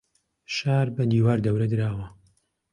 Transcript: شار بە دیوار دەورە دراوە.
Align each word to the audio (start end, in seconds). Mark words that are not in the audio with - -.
شار 0.55 0.87
بە 0.95 1.03
دیوار 1.11 1.37
دەورە 1.45 1.67
دراوە. 1.71 2.07